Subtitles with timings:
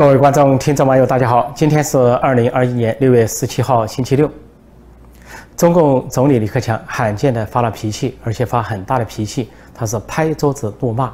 [0.00, 1.52] 各位观众、听众、网友，大家好！
[1.54, 4.30] 今天是二零二一年六月十七号，星期六。
[5.58, 11.12] 中共总理李克强罕见的发了脾气，而且发很大的脾气，他是拍桌子怒骂。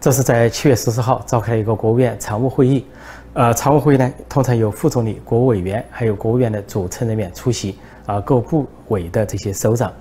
[0.00, 2.84] 这是在七月十四号召开了一个国务院常务会议。
[3.32, 9.92] 呃，常务会议呢，通常由副总理、国务委员还有国务院的组成人员出席，啊，各部委的这些首长。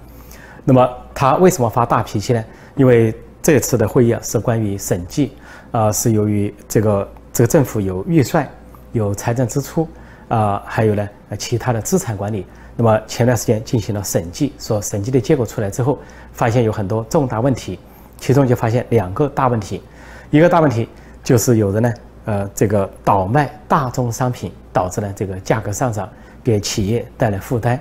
[0.63, 2.43] 那么他为什么发大脾气呢？
[2.75, 5.33] 因为这次的会议啊，是关于审计，
[5.69, 7.07] 啊，是由于这个。
[7.35, 8.49] 这个政府有预算，
[8.93, 9.85] 有财政支出，
[10.29, 12.45] 啊，还有呢，其他的资产管理。
[12.77, 15.99] 那么前段时间进行了审计，说审计的结果出来之后，
[16.31, 17.77] 发现有很多重大问题，
[18.21, 19.81] 其中就发现两个大问题，
[20.31, 20.87] 一个大问题
[21.25, 21.93] 就是有人呢，
[22.23, 26.09] 呃，这个倒卖大宗商品，导致呢这个价格上涨，
[26.41, 27.77] 给企业带来负担。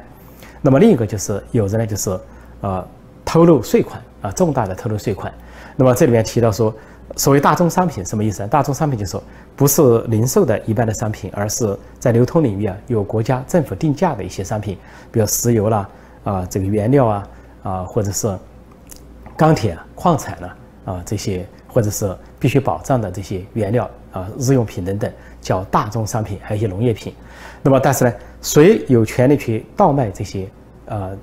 [0.63, 2.19] 那么另一个就是有人呢，就是
[2.61, 2.85] 呃
[3.25, 5.33] 偷漏税款啊，重大的偷漏税款。
[5.77, 6.75] 那么这里面提到说。
[7.17, 8.45] 所谓大宗商品什么意思？
[8.49, 9.23] 大宗商品就是说
[9.55, 14.77] 不是零售的一般的商品，而是在流通领域啊有国家政府定价的一些商品，
[15.13, 15.89] 比如石油啦
[16.25, 17.29] 啊这个原料啊
[17.63, 18.37] 啊或者是
[19.37, 20.57] 钢铁、矿产了
[20.87, 27.15] 啊这些，或者是必须保障的这些原料啊日用品等等，叫大宗商品，还有一些农业品。
[27.63, 28.13] 那么但是呢，
[28.43, 30.49] 谁有权利去倒卖这些
[30.87, 31.17] 呃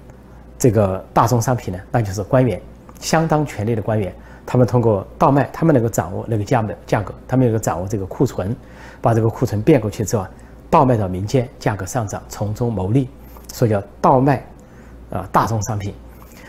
[0.57, 1.79] 这个大宗商品呢？
[1.91, 2.61] 那就是官员，
[2.99, 4.13] 相当权力的官员。
[4.45, 8.55] 他们通过倒卖，他们能够掌握那个价的价格，他们能够掌握这个库存，
[8.99, 10.25] 把这个库存变过去之后，
[10.69, 13.07] 倒卖到民间，价格上涨，从中牟利，
[13.53, 14.45] 所以叫倒卖，
[15.11, 15.93] 啊，大宗商品。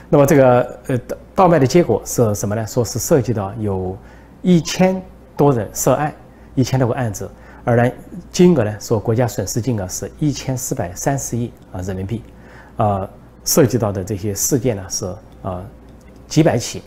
[0.08, 0.98] 那么这个呃
[1.34, 2.66] 倒卖的结果是什么呢？
[2.66, 3.96] 说是涉及到有
[4.42, 5.00] 一千
[5.36, 6.12] 多人涉案，
[6.54, 7.30] 一千多个案子，
[7.64, 7.92] 而呢
[8.30, 12.22] 金额呢说国家损失金额是一千四百三十亿啊人民币，
[12.76, 13.08] 啊
[13.44, 15.06] 涉及到的这些事件呢是
[15.42, 15.62] 啊
[16.26, 16.82] 几百起。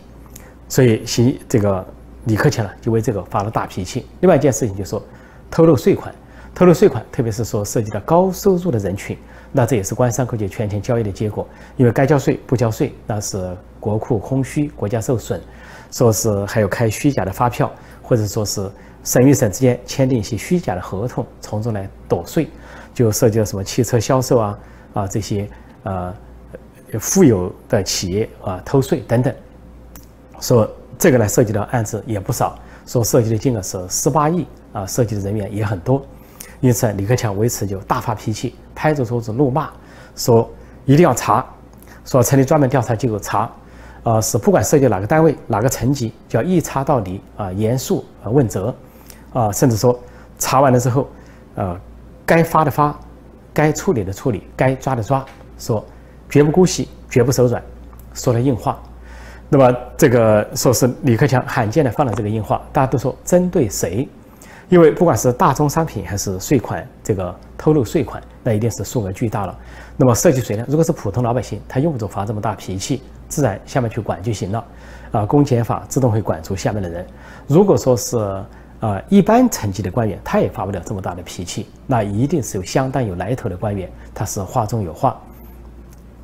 [0.68, 1.86] 所以，习这个
[2.24, 4.06] 李克强呢，就为这个发了大脾气。
[4.20, 5.02] 另外一件事情就是说，
[5.50, 6.14] 偷漏税款，
[6.54, 9.16] 偷漏税款，特别是说涉及到高收入的人群，
[9.52, 11.46] 那这也是官商勾结、权钱交易的结果。
[11.76, 15.40] 因为该交税不交税，那是国库空虚，国家受损。
[15.92, 18.68] 说是还有开虚假的发票，或者说是
[19.04, 22.48] 省与省之间签订一些虚假的合同，从中来躲税，
[22.92, 24.58] 就涉及到什么汽车销售啊
[24.94, 25.48] 啊这些
[25.84, 26.12] 呃
[26.98, 29.32] 富有的企业啊偷税等等。
[30.40, 36.02] 说这个呢，涉及的案子也不少，说涉及的金额是十八亿啊，涉及的人员也很多，
[36.60, 39.68] 因此李克强为此就大发脾气，拍着桌子怒骂，
[40.14, 40.48] 说
[40.84, 41.44] 一定要查，
[42.04, 43.50] 说成立专门调查机构查，
[44.02, 48.74] 啊，是不管涉及哪个单位、哪个层级，就要一查到底啊，严肃问责，
[49.32, 49.98] 啊，甚至说
[50.38, 51.08] 查完了之后，
[51.56, 51.78] 呃，
[52.24, 52.98] 该发的发，
[53.52, 55.24] 该处理的处理，该抓的抓，
[55.58, 55.84] 说
[56.30, 57.62] 绝不姑息，绝不手软，
[58.14, 58.78] 说了硬话。
[59.48, 64.08] 那么这个说是李克强罕见的放了这个硬话，大家都说针对谁？
[64.68, 69.56] 因为不管是大宗商品还是税款，这个偷漏税款，那一定是数额巨大了。
[69.96, 70.64] 那么涉及谁呢？
[70.66, 74.64] 如果是普通老百姓，他用不着发这么大脾气，自然下面去管就行了。
[75.12, 77.06] 啊，公检法自动会管住下面的人。
[77.46, 78.18] 如果说是
[78.80, 85.16] 啊一般层级的官员，他也发不了这么大的脾气，那一定是有相当有来头的官员，他是话中有话。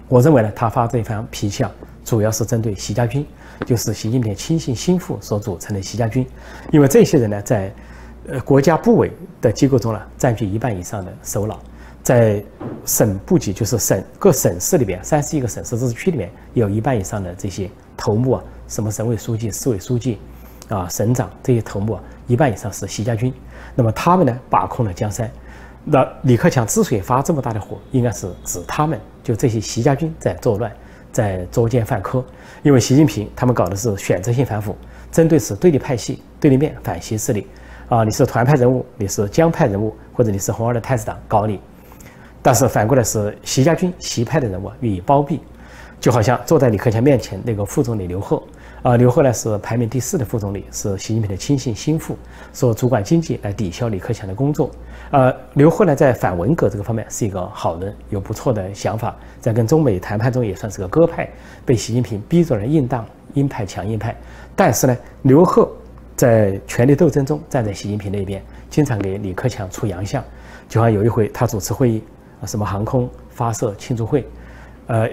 [0.09, 1.71] 我认为呢，他发这番脾气啊。
[2.05, 3.27] 主要是针对习家军，
[3.67, 6.27] 就是习近平亲信心腹所组成的习家军，
[6.71, 7.73] 因为这些人呢，在
[8.29, 11.61] 呃国家部委的机构中呢，占据一半以上的首脑，
[12.03, 12.43] 在
[12.85, 20.19] 省部级，就是省各省市里边，三十一个省市自治区里面，有一半以上的这些头目啊，什么省委书记、市委书记，
[20.69, 23.33] 啊，省长这些头目啊，一半以上是习家军，
[23.75, 25.31] 那么他们呢，把控了江山。
[25.85, 30.73] 那李克强之所以发这么大的火，应该是指他们，就这些习家军在作乱。
[31.13, 32.25] 在捉奸犯科，
[32.63, 34.75] 因为习近平他们搞的是选择性反腐，
[35.11, 37.47] 针对是对立派系、对立面、反习势力，
[37.89, 41.61] 啊，你是团派人物，你是江派人物，或者你是红二的太子党搞你，
[42.41, 45.41] 但是反过来是习家军、习派的人物予以包庇，
[46.01, 48.43] 就好像坐在李克强面前那个副总理刘鹤。
[48.83, 52.19] 啊，刘鹤呢是排名第四的副总理，是习近平的亲信心腹，
[52.53, 54.69] 说主管经济来抵消李克强的工作。
[55.13, 61.31] 呃，刘鹤呢在反文革这个方面是一个好人，有不错的想法，在跟中美谈判中也算是个鸽派，
[61.65, 64.17] 被习近平逼着来硬当鹰派强硬派。
[64.57, 65.71] 但是呢，刘鹤
[66.17, 70.21] 在权力斗争中站在习近平那边，经常给李克强出洋相。
[70.69, 72.03] 就像有一回他主持会议，
[72.41, 74.27] 啊，什么航空发射庆祝会，
[74.89, 75.09] 呃，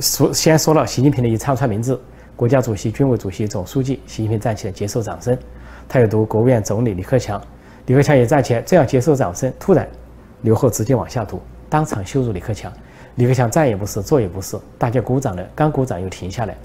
[0.00, 2.00] 说先说了习近平的一长串名字。
[2.38, 5.36] 国家主席、军委主席、总书记，习近平站起来接受掌声。
[5.88, 7.42] 他又读国务院总理李克强，
[7.86, 9.52] 李克强也站起来，这样接受掌声。
[9.58, 9.88] 突然，
[10.42, 12.72] 刘鹤直接往下读，当场羞辱李克强。
[13.16, 16.56] 李克强站也不是，坐也不是，大家鼓掌了，刚鼓掌又停下来。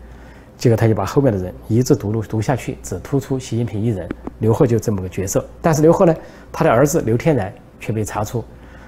[0.59, 5.43] 结果他就把后面的人一字读录读下去，只突出习近平一人，刘鹤就这么个角色。
[5.59, 6.15] 但是刘鹤呢，
[6.51, 8.45] 他的儿子刘天然却被查出，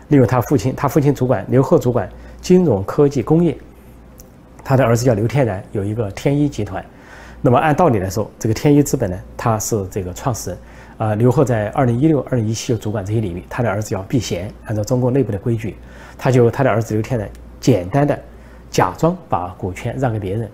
[0.10, 2.08] 利用他父亲，他父亲主管刘鹤主管
[2.42, 3.58] 金融科技工业，
[4.66, 6.84] 他的儿子叫刘天然，有一个天一集团。
[7.40, 10.60] 那么按道理来说，这个天一资本呢，他是这个创始人，
[10.98, 15.78] 啊，刘鹤在二零一六、二零一七就主管这些领域，他的儿子要避嫌，按照中国内部的规矩，
[16.18, 17.30] 他就他的儿子刘天然
[17.60, 18.20] 简单的
[18.72, 20.50] 假装把股权让给别人。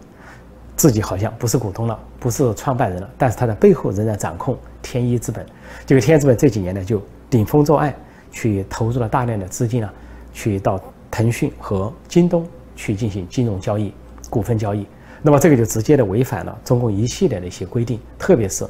[0.75, 5.45] 自己好像不是股东了，不是创办人了，但是他的背后仍然掌控天一资本。
[5.85, 7.93] 这个天一资本这几年呢，就顶风作案，
[8.31, 9.93] 去投入了大量的资金啊，
[10.33, 10.81] 去到
[11.11, 13.93] 腾讯和京东去进行金融交易、
[14.31, 14.88] 股份交易。
[15.22, 18.66] 那么这个就直接的违反了中共一系列的一些规定，特别是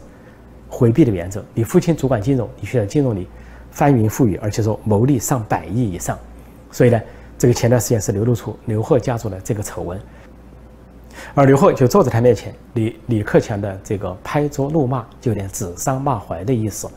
[0.68, 1.42] 回避的原则。
[1.54, 3.25] 你父亲主管金融，你需在金融里
[3.72, 6.19] 翻云覆雨，而且说牟利上百亿以上。
[6.69, 7.00] 所以呢，
[7.38, 9.98] 这个前段时间是流露出刘鹤家族的这个丑闻。
[11.34, 16.90] 而刘鹤就坐在他面前，李李克强的这个拍桌怒骂，就有点指桑骂槐的意思。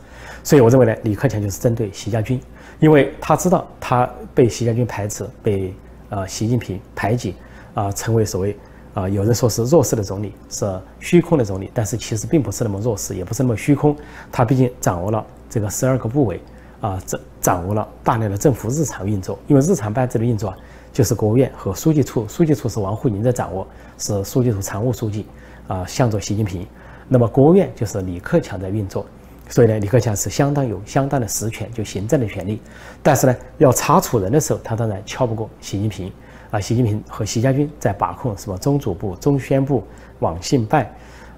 [0.43, 2.41] 所以我认为呢，李克强就是针对习家军，
[2.79, 5.73] 因为他知道他被习家军排斥，被
[6.09, 7.35] 呃习近平排挤，
[7.75, 8.57] 啊，成为所谓
[8.95, 13.95] 啊有人说是弱势的总理，是虚空的总理，但是其实并不是那么弱势，也不是那么虚空。
[14.31, 16.41] 他毕竟掌握了这个十二个部委，
[16.81, 20.51] 啊，掌掌握了大量的政府日常运作，因为日常班子的运作。
[20.93, 23.67] 就是国务院和书记处，书记处是王沪宁在掌握，
[23.97, 25.25] 是书记处常务书记，
[25.67, 26.65] 啊，向着习近平。
[27.09, 29.05] 那么国务院就是李克强在运作，
[29.49, 32.61] 所以呢，李克强是相当有相当的实权，就行政的权利。
[33.03, 36.09] 但是呢，要查处人的时候，他当然敲不过习近平。
[36.51, 39.83] 啊，习近平和习家军在把控什么中组部、中宣部、
[40.19, 40.89] 网信办，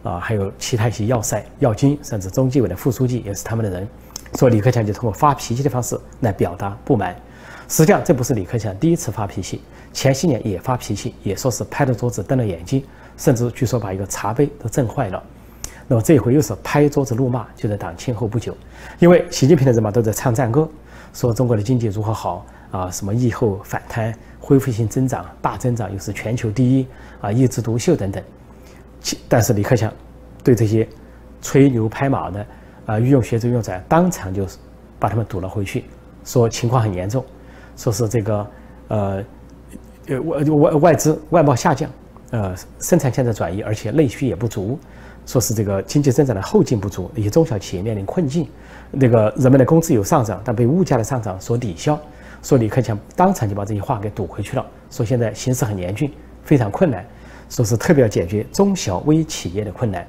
[0.04, 3.88] 啊，还有其他一些要塞、要军，甚至中纪委的副书记也是他们的人。
[4.34, 7.16] 所以李克强就通过发脾气的方式来表达不满。
[7.70, 9.62] 实际上，这不是李克强第一次发脾气，
[9.92, 12.84] 前些年也发脾气，也说是拍着桌子瞪着眼睛，
[13.18, 15.22] 甚至据说把一个茶杯都震坏了。
[15.88, 18.56] 那么这回又是拍桌子怒骂，就在党庆后不久，
[19.00, 20.70] 因为习近平的人嘛都在唱赞歌，
[21.14, 26.88] 说中国的经济如何好啊，什么疫后反弹、恢复性增长、大增长，又是全球第一
[27.22, 28.24] 啊，一枝独秀等等。
[29.00, 29.92] 其但是李克强
[30.44, 30.88] 对这些
[31.42, 32.46] 吹牛拍马的
[32.86, 34.46] 啊御用学者、用者当场就
[35.00, 35.86] 把他们堵了回去，
[36.26, 37.24] 说情况很严重。
[37.76, 38.48] 说是这个，
[38.88, 39.24] 呃，
[40.08, 41.90] 呃外外外资外贸下降，
[42.32, 44.80] 呃生产线在转移，而且内需也不足，
[45.28, 48.50] 说是这个经济增长的后劲不足，一些中小企业面临困境，
[48.90, 51.98] 那个人们的工资有上涨，但被物价的上涨所抵消。
[52.42, 56.12] 说李克强当场就把这些话给堵回去了，说现在形势很严峻，
[56.44, 57.06] 非常困难，
[57.50, 60.08] 说是特别要解决中小微企业的困难。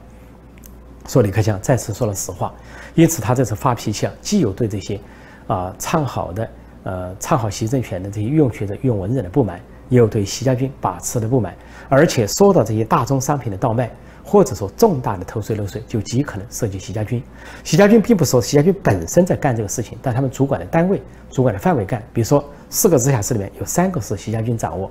[1.06, 2.52] 说李克强再次说了实话，
[2.94, 5.00] 因此他这次发脾气啊，既有对这些
[5.46, 6.48] 啊唱好的。
[6.84, 9.60] 呃，唱好习政权的这些御用学者、御用文人的不满，
[9.90, 11.54] 也有对习家军把持的不满，
[11.86, 13.90] 而且说到这些大宗商品的倒卖，
[14.30, 17.22] 或者说重大的偷税漏税，就极可能涉及习家军。
[17.64, 22.02] 习家军并不是说习家军本身在干这个事情，但他们主管的单位、主管的范围干。
[22.12, 24.90] 比如说，四个直辖市里面有三个是习家军掌握，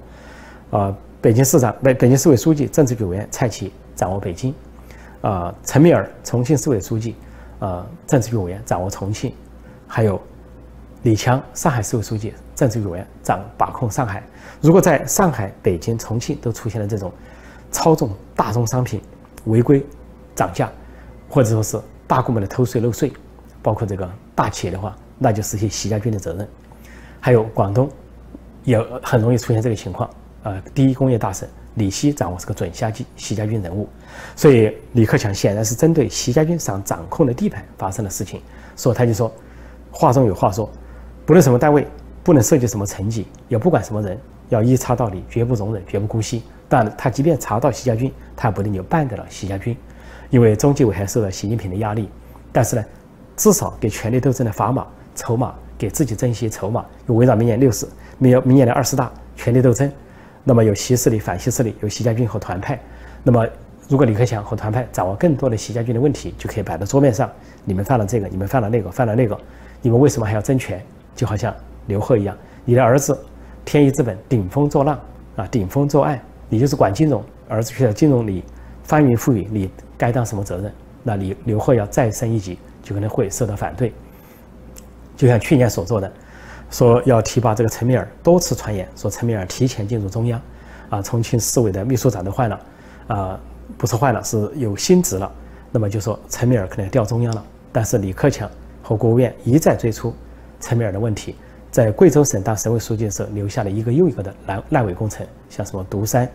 [0.72, 4.52] 呃，北京市长、北北京市委书记、政治局委员蔡奇掌握北京，
[5.22, 7.16] 呃，陈敏尔重庆市委书记，
[7.60, 9.32] 呃，政治局委员掌握重庆，
[9.88, 10.20] 还有。
[11.04, 14.22] 李强，上海市委书记、政治局委员，掌把控上海。
[14.60, 17.14] 如果在上海、北京、重庆都出现了这种
[17.72, 19.00] 操纵大宗商品、
[19.48, 19.86] 违规
[20.36, 20.72] 涨价，
[21.28, 23.12] 或者说是大规模的偷税漏税，
[23.62, 26.48] 包括这个大企业的话，那就是一些习家军的责任。
[27.20, 27.90] 还有广东
[28.64, 30.10] 也很容易出现这个情况。
[30.44, 33.90] 呃，第一工业大省李希掌握是个准下级、习家军人物，
[34.36, 38.42] 所以李克强显然是针对习家军想掌控的地盘发生的事情，
[38.76, 39.32] 所以他就说，
[39.92, 40.70] 话中有话说。
[41.26, 41.86] 不论什么单位，
[42.24, 44.18] 不能涉及什么层级，也不管什么人，
[44.48, 46.44] 要一查到底，绝不容忍，绝不姑息。
[46.70, 49.76] 但他即便查到习家军，他不一定就办得了习家军，
[50.30, 52.10] 因为中纪委还受到习近平的压力。
[52.52, 52.84] 但是呢，
[53.36, 56.86] 至少给权力斗争的砝码、筹码，给自己争一些筹码。
[57.08, 59.92] 有围绕明年六十，明明年的二十大权力斗争，
[60.44, 62.80] 那么有习势力、反习势力，有习家军和团派。
[63.24, 63.48] 那么
[63.88, 67.30] 如果李克强和团派掌握更多的习家军的问题，就可以摆到桌面上。
[67.64, 69.40] 你们犯了这个，你们犯了那个，犯了那个，
[69.82, 70.82] 你们为什么还要争权？
[71.16, 71.54] 就好像
[71.88, 73.18] 刘鹤一样，你的儿子
[73.66, 75.00] 天一资本顶风作浪
[75.36, 78.44] 啊，顶风作案，你就是管金融，儿子去了金融你
[78.84, 80.72] 翻云覆雨，你该当什么责任？
[81.04, 83.94] 那你刘鹤要再升一级，就可能会受到反对。
[85.16, 86.12] 就像去年所做的，
[86.70, 90.42] 说要提拔这个陈敏尔，多次传言说陈敏尔提前进入中央，
[90.90, 92.60] 啊，重庆市委的秘书长都换了，
[93.08, 93.40] 啊，
[93.78, 95.32] 不是换了，是有新职了。
[95.72, 98.50] 那么就说陈敏尔可能要调中央了，但是李克强
[98.82, 100.14] 和国务院一再追出。
[100.60, 101.36] 陈敏尔的问题，
[101.78, 106.28] 在贵州省当省委书记的时候，留下了一个又一个的烂烂尾工程，像什么独山，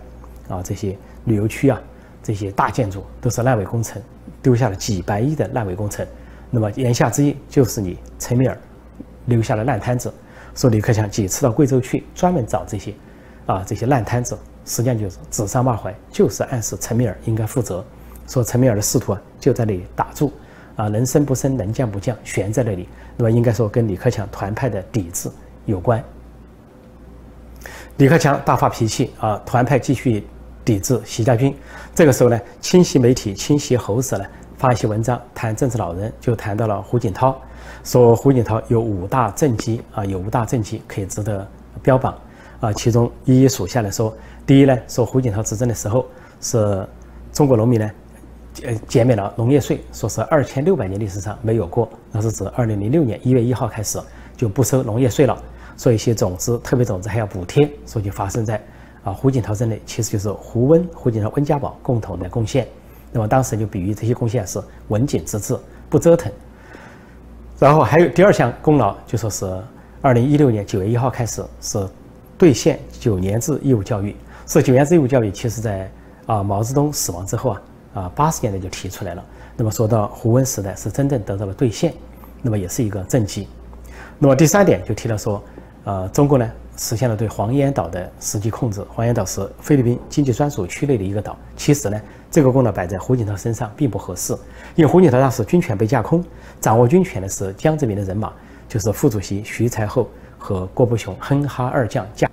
[0.49, 1.83] 啊这些旅游区啊，
[2.23, 4.01] 这些大建筑都是烂尾工程，
[4.41, 6.07] 丢下了几百亿的烂尾工程。
[6.49, 8.57] 那么言下之意就是你陈敏尔
[9.25, 10.15] 留下了烂摊子。
[10.55, 12.95] 说李克强几次到贵州去，专门找这些
[13.47, 17.85] 啊这些烂摊子，实际上就是指桑骂槐，就是暗示陈敏尔应该负责。
[18.29, 20.33] 说陈敏尔的仕途啊就在那里打住，
[20.77, 22.89] 啊能升不升，能降不降，悬在那里。
[23.17, 25.31] 那么应该说跟李克强团派的抵制
[25.67, 26.03] 有关。
[27.99, 30.27] 李克强大发脾气啊，团派继续
[30.65, 31.55] 抵制习家军。
[31.95, 34.25] 这个时候呢，清晰媒体、清晰喉舌呢，
[34.57, 37.39] 发一些文章谈政治老人，就谈到了胡锦涛，
[37.85, 41.47] 说胡锦涛有五大政绩啊，有五大政绩可以值得
[41.83, 42.19] 标榜
[42.61, 44.13] 啊，其中一一数下来说，
[44.47, 46.07] 第一呢，说胡锦涛执政的时候
[46.41, 46.87] 是
[47.33, 47.91] 中国农民呢，
[48.65, 53.99] 呃减免了农业税，说是二千六百年历史上没有过，那是指二零零六年一月一号开始
[54.37, 55.37] 就不收农业税了。
[55.79, 58.63] 说一些种子，特别种子还要补贴，所以就发生在
[59.03, 62.69] 啊胡锦涛任内，其实就是胡温、胡锦涛、温家宝共同的贡献。
[63.11, 65.57] 那么当时就比喻这些贡献是文景之治，
[65.89, 66.31] 不折腾。
[67.59, 69.47] 然后还有第二项功劳，就说是
[70.03, 71.89] 二零一六年九月一号开始是
[72.37, 74.15] 兑现九年制义务教育。
[74.47, 75.91] 是九年制义务教育，其实在
[76.27, 77.63] 啊毛泽东死亡之后啊
[77.95, 79.25] 啊八十年代就提出来了。
[79.57, 81.95] 那么说到胡温时代是真正得到了兑现，
[82.43, 83.49] 那么也是一个政绩。
[84.19, 85.43] 那么第三点就提到说。
[85.85, 88.87] 呃，中国呢实现了对黄岩岛的实际控制。
[88.89, 91.37] 黄岩岛是菲律宾经济专属区内的一个岛。
[91.57, 94.33] 其实呢，这个功劳摆在胡锦涛身上并不合适，
[94.77, 96.25] 因为胡锦涛当时军权被架空，
[96.61, 98.33] 掌握军权的是江泽民的人马，
[98.69, 100.09] 就是副主席徐才厚
[100.39, 102.31] 和郭伯雄哼哈二将架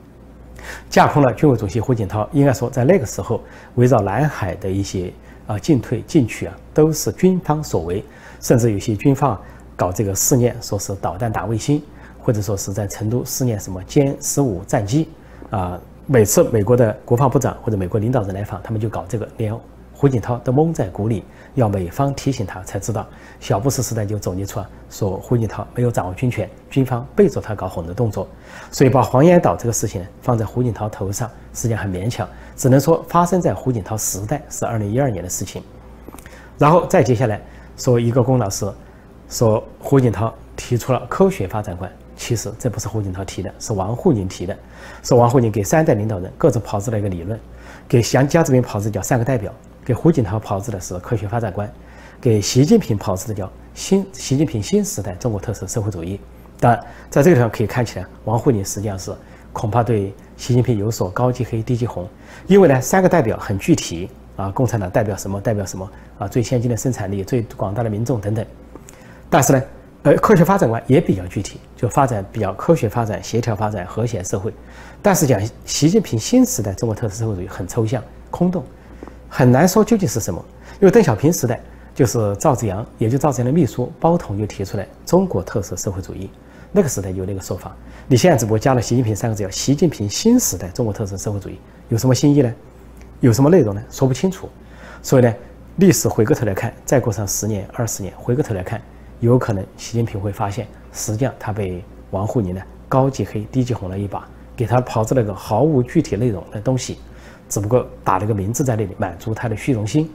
[0.92, 2.30] 架空了军委主席胡锦涛。
[2.32, 3.42] 应该说，在那个时候，
[3.74, 5.12] 围绕南海的一些
[5.50, 8.02] 啊进退进取啊，都是军方所为，
[8.40, 9.38] 甚至有些军方
[9.76, 11.82] 搞这个试验，说是导弹打卫星。
[12.22, 15.08] 或者说是在成都试验什么歼十五战机，
[15.50, 19.58] 啊，每次美国的国防部长或者美国领导人来访，他们就搞这个，连
[19.94, 21.24] 胡锦涛都蒙在鼓里，
[21.56, 23.08] 要美方提醒他才知道。
[23.40, 28.28] 小布什时代就总结出啊，说胡锦涛没有掌握军权，军方背着他搞混的动作，
[28.70, 32.28] 所以把黄岩岛这个事情放在胡锦涛头上，实际上很勉强，
[32.60, 35.64] 只能说发生在胡锦涛时代是二零一二年的事情。
[36.58, 37.42] 然后再接下来
[37.78, 38.70] 说一个龚老师，
[39.30, 41.90] 说胡锦涛提出了科学发展观。
[42.18, 44.54] 其实这不是胡锦涛提的，是王沪宁提的。
[45.02, 47.40] 是王沪宁给三代领导人各自炮制了一个理论，
[47.88, 49.54] 给向江泽民炮制叫三个代表，
[49.86, 51.72] 给胡锦涛炮制的是科学发展观，
[52.20, 56.20] 给习近平炮制的叫新习近平新时代中国特色社会主义。
[56.60, 59.16] 当然，在这个地方可以看起来，王沪宁实际上是
[59.54, 62.08] 恐怕对习近平有所高级黑低级红，
[62.48, 68.44] 因为呢，三个代表很具体啊，共产党代表什么代表什么啊，最先进的生产力，最广大的民众等等。
[69.30, 69.62] 但是呢。
[70.04, 74.54] 呃，科学发展观也比较具体，就发展比较科学发展、协调发展、和谐社会。
[75.02, 78.64] 但是讲习近平新时代中国特色社会主义很抽象、空洞，
[79.28, 80.42] 很难说究竟是什么。
[80.80, 81.60] 因为邓小平时代
[81.94, 86.30] 就是赵紫阳，也就赵紫阳的秘书包同就提出来中国特色社会主义，
[86.72, 87.76] 那个时代有那个说法。
[88.08, 91.60] 你现在只不过加了习近平三个字，叫习近平新时代中国特色社会主义，
[91.90, 92.54] 有什么新意呢？
[93.20, 93.84] 有什么内容呢？
[93.90, 94.50] 说不清楚。
[95.02, 95.34] 所以呢，
[95.78, 98.82] 历史回过头来看，再过上十年、二十年，回过头来看。
[99.20, 106.98] 有可能习近平会发现，实际上他被王沪宁呢高级黑、低级红了一把，给他炮制了个毫无具体内容的东西，
[107.50, 110.10] 只不过打了个名字在那里，满足他的虚荣心。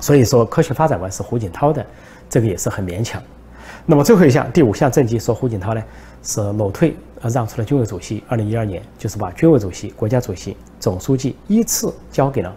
[0.00, 1.86] 所以说，科学发展观是胡锦涛的，
[2.28, 3.22] 这个也是很勉强。
[3.86, 5.82] 那么最后一项，第五项政绩说胡锦涛呢
[6.22, 8.22] 是裸退，而让出了军委主席。
[8.28, 12.54] 二零一二年就是把军委主席、国家主席、总书记依次交给了、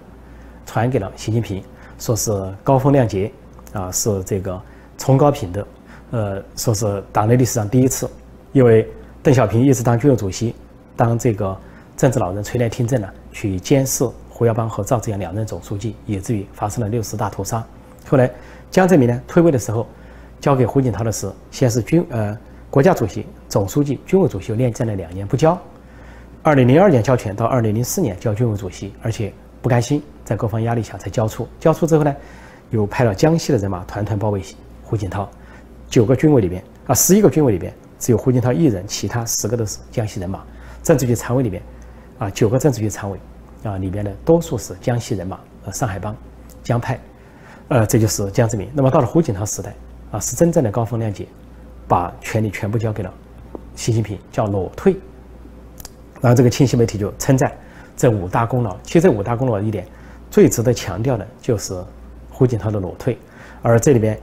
[0.65, 1.63] 传给了习近平，
[1.99, 2.31] 说是
[2.63, 3.31] 高风亮节
[3.73, 4.61] 啊，是这个。
[4.99, 5.67] 崇高品德，
[6.09, 8.09] 呃，说是党内历史上第一次，
[8.51, 8.89] 因为
[9.21, 10.55] 邓小平一直当军委主席，
[10.95, 11.55] 当这个
[11.95, 17.63] 政治老人垂帘听政呢，去监视胡耀邦和赵紫阳两任总书记，以至于发生了六十大屠杀。
[18.07, 18.27] 后来
[18.71, 19.85] 江泽民呢退位的时候，
[20.39, 22.37] 交给胡锦涛的是先是军呃
[22.69, 25.57] 国家主席、总书记、军委主席，又连战了两年不交。
[26.43, 31.47] 二零零二年交权，到二零零四年交军委主席，而且不甘心，在各方压力下才交出。
[31.59, 32.15] 交出之后呢，
[32.69, 34.41] 又派了江西的人马团团包围。
[34.83, 35.29] 胡锦涛，
[35.89, 40.41] 九个军委里边啊，十一个军委里边只有胡锦涛一人，其他十个都是江西人马。
[40.81, 41.61] 政治局常委里边，
[42.17, 43.19] 啊，九个政治局常委
[43.63, 46.15] 啊，里边的多数是江西人马，呃，上海帮、
[46.63, 46.97] 江派，
[47.67, 48.69] 呃，这就是江泽民。
[48.73, 49.75] 那么到了胡锦涛时代
[50.11, 51.27] 啊，是真正的高风亮节，
[51.87, 53.13] 把权力全部交给了
[53.75, 54.95] 习近平，叫裸退。
[56.21, 57.51] 然后这个清晰媒体就称赞
[57.95, 58.75] 这五大功劳。
[58.83, 59.87] 其实这五大功劳一点
[60.31, 61.83] 最值得强调的就是
[62.29, 63.17] 胡锦涛的裸退，
[63.61, 64.19] 而这里边。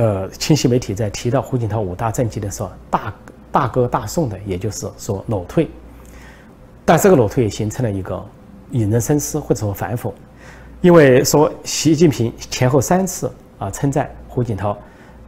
[0.00, 3.12] 呃，清晰媒体在提到胡锦涛五大政绩的时候，大
[3.50, 5.68] 大歌大颂的，也就是说裸退。
[6.84, 8.24] 但这个裸退也形成了一个
[8.70, 10.12] 引人深思或者说反讽。
[10.82, 14.78] 因为说习近平前后三次啊称赞胡锦涛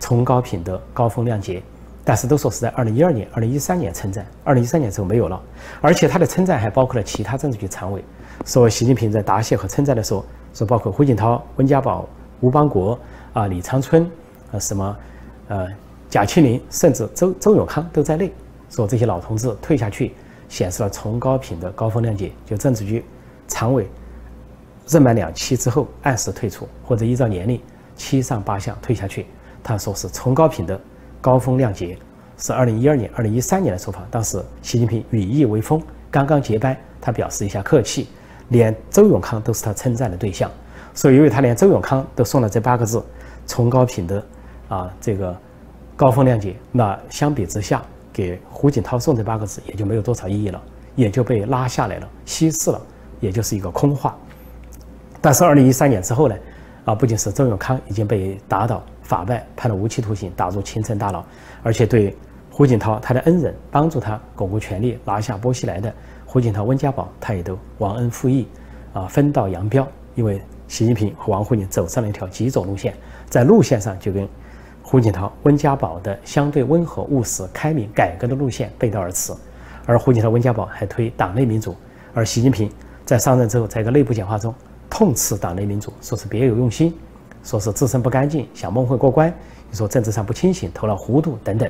[0.01, 1.63] 崇高品德、高风亮节，
[2.03, 5.41] 但是都说是在二零一二年、二零一三年称赞，二零一三年之后没有了。
[5.81, 8.03] 而且他的称赞还包括了其他政治局常委，
[8.45, 12.09] 说习近平在答谢和称赞的时候，说包括胡锦涛、温家宝、
[12.41, 12.99] 吴邦国
[13.35, 14.11] 啊、李长春
[14.51, 14.97] 啊什么
[15.49, 15.69] 呃
[16.09, 18.33] 贾庆林，甚至周周永康都在内，
[18.71, 20.13] 说这些老同志退下去，
[20.49, 23.05] 显示了崇高品德、高风亮节，就政治局
[23.47, 23.87] 常委。
[24.89, 27.61] 任满两期之后按时退出，或者依照年龄
[27.95, 29.27] 七上八下退下去。
[29.63, 30.81] 他说是崇高品德、
[31.21, 31.97] 高风亮节，
[32.39, 34.03] 是二零一二年、二零一三年的说法。
[34.11, 38.09] 当时习近平羽翼微丰，刚刚结班，他表示一下客气，
[38.49, 40.51] 连周永康都是他称赞的对象。
[40.93, 43.03] 所以，因为他连周永康都送了这八个字
[43.47, 44.23] “崇高品德”，
[44.69, 45.37] 啊，这个
[45.97, 47.81] 高风亮节，那相比之下，
[48.13, 50.61] 给胡锦涛送这八个字也就没有多少意义了，
[50.97, 52.81] 也就被拉下来了，稀释了，
[53.21, 54.19] 也就是一个空话。
[55.21, 56.35] 但是二零一三年之后呢，
[56.87, 61.25] 啊，不仅是周永康已经被打倒法办，判了无期徒刑，打入青城大牢，
[61.65, 62.17] 而且对
[62.49, 65.93] 胡锦涛他的恩人，帮助他巩固权力，拿下薄熙来的
[66.25, 68.47] 胡锦涛、温家宝，他也都忘恩负义，
[68.93, 69.85] 啊，分道扬镳。
[70.15, 72.95] 因为习近平和王沪宁走上了一条极左路线，
[73.29, 74.29] 在路线上就跟
[74.81, 79.33] 胡锦涛、温家宝的相对温和、务实、开明、改革的路线背道而驰，
[79.87, 81.75] 而胡锦涛、温家宝还推党内民主，
[82.15, 82.71] 而习近平
[83.05, 84.55] 在上任之后，在一个内部讲话中。
[84.93, 86.93] 痛斥党内民主，说是别有用心，
[87.43, 89.33] 说是自身不干净，想蒙混过关。
[89.71, 91.69] 你说政治上不清醒，头脑糊涂等等。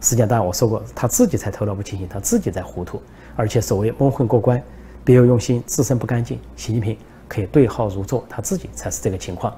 [0.00, 3.00] 实际上，当然我说过，他自己才头脑不清醒，他自己在糊涂。
[3.36, 4.60] 而且所谓蒙混过关，
[5.04, 6.96] 别有用心，自身不干净，习近平
[7.28, 9.54] 可以对号入座，他自己才是这个情况。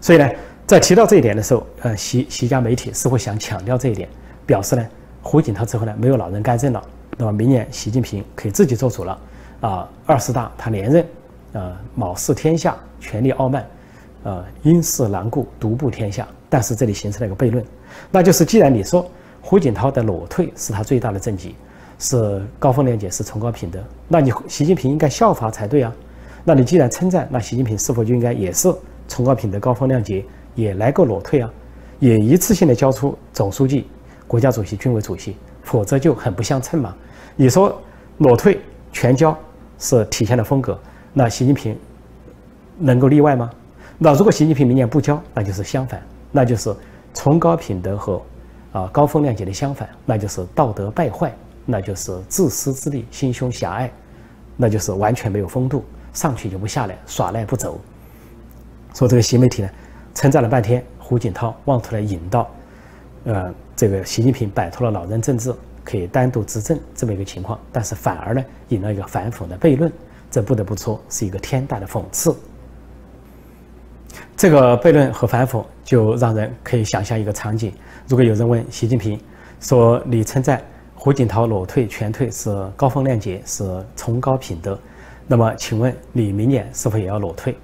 [0.00, 0.30] 所以呢，
[0.66, 4.08] 在提到这一点的时候，呃，习习家媒体似乎想强调这一点，
[4.46, 4.86] 表示呢，
[5.22, 6.82] 胡锦涛之后呢，没有老人干政了，
[7.16, 9.18] 那么明年习近平可以自己做主了。
[9.60, 11.06] 啊，二十大他连任。
[11.52, 13.64] 呃，藐视天下，权力傲慢，
[14.24, 16.26] 呃，因势难顾，独步天下。
[16.48, 17.64] 但是这里形成了一个悖论，
[18.10, 19.04] 那就是既然你说
[19.40, 21.54] 胡锦涛的裸退是他最大的政绩，
[21.98, 25.92] 是高风亮节，是崇高品德，那你习近平应该效法才对啊。
[26.44, 28.72] 那你既然称赞，那习近平是否就应该也是
[29.08, 31.50] 崇高品德、高风亮节，也来个裸退啊？
[31.98, 33.86] 也一次性的交出总书记、
[34.26, 36.94] 国家主席、军委主席，否则就很不相称嘛。
[37.34, 37.80] 你说
[38.18, 38.60] 裸退
[38.92, 39.36] 全交
[39.78, 40.78] 是体现的风格。
[41.12, 41.76] 那习近平
[42.78, 43.50] 能够例外吗？
[43.98, 46.02] 那如果习近平明年不交，那就是相反，
[46.32, 46.74] 那就是
[47.14, 48.20] 崇高品德和
[48.72, 51.32] 啊高风亮节的相反，那就是道德败坏，
[51.64, 53.90] 那就是自私自利、心胸狭隘，
[54.56, 57.80] 那就是完全没有风度，上去就不下来，耍赖不走。
[58.94, 59.68] 说这个新媒体呢，
[60.14, 62.50] 称赞了半天胡锦涛，妄图来引到，
[63.24, 65.54] 呃，这个习近平摆脱了老人政治，
[65.84, 69.90] 可以单独执政这么一个情况，但是反而呢，引了一个反讽的悖论。
[70.30, 72.36] 这不得不说是一个天大的讽刺。
[74.44, 77.72] 这个悖论和反讽，就让人可以想象一个场景：
[78.06, 79.18] 如果有人问习近平
[79.58, 80.62] 说：“你称赞
[80.94, 84.78] 胡锦涛裸退全退是高风亮节，是崇高品德，
[85.26, 87.56] 那么请问你明年是否也要裸退？”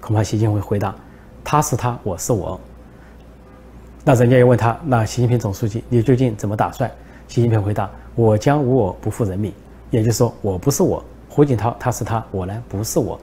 [0.00, 0.94] 恐怕习近平会回答
[1.44, 2.58] ：“他是他，我是我。”
[4.02, 6.90] 那人家又问他：“那习近平总书记，你究竟怎么打算？”
[7.28, 9.52] 习近平回答：“我将无我，不负人民。”
[9.92, 11.04] 也就是说，我不是我。
[11.28, 13.20] 胡锦涛他是他，我呢不是我。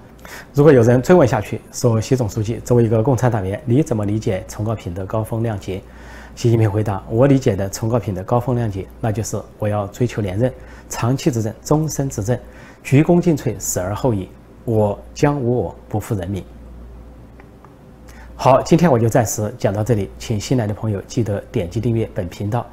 [0.53, 5.81] 如果有人追问下去，说习总书记作为一个共产党员，你怎么理解崇高品德、高风亮节？
[6.35, 10.53] 习近平回答：我理解的崇高品德、高风亮节，那就是我要追求连任，
[10.87, 12.39] 长期执政，终身执政，
[12.81, 14.29] 鞠躬尽瘁，死而后已。
[14.65, 16.43] 我将无我，不负人民。
[18.35, 22.65] 好，今天我就暂时讲到这里，请新来的朋友记得点击订阅本频道。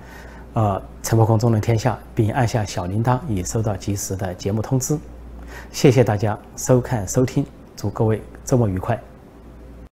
[0.52, 4.96] 呃，陈伯空中论天下，并按下小铃铛，以收到及时的节目通知。
[5.70, 7.44] 谢谢大家收看收听，
[7.76, 8.98] 祝各位周末愉快。